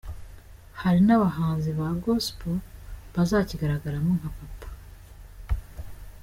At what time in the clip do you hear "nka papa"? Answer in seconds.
4.19-4.69